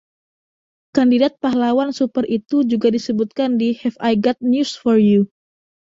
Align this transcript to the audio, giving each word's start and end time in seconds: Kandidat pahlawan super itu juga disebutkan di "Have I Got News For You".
Kandidat 0.97 1.33
pahlawan 1.43 1.89
super 1.99 2.25
itu 2.37 2.57
juga 2.71 2.87
disebutkan 2.95 3.49
di 3.61 3.69
"Have 3.85 3.97
I 4.01 4.13
Got 4.25 4.37
News 4.51 4.71
For 4.81 4.97
You". 5.09 5.21